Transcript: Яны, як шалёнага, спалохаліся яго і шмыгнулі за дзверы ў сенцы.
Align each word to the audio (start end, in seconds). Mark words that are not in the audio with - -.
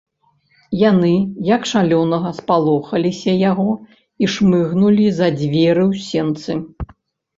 Яны, 0.91 1.11
як 1.55 1.67
шалёнага, 1.73 2.31
спалохаліся 2.39 3.31
яго 3.51 3.69
і 4.25 4.33
шмыгнулі 4.37 5.07
за 5.19 5.27
дзверы 5.39 5.83
ў 5.91 5.93
сенцы. 6.11 6.51